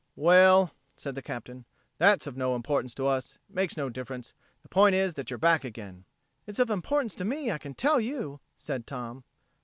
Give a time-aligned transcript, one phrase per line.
[0.15, 1.63] "Well," said the Captain,
[1.99, 3.37] "that's of no importance to us.
[3.47, 4.33] It makes no difference.
[4.63, 6.05] The point is that you're back again."
[6.47, 9.23] "It's of importance to me, I can tell you," said Tom.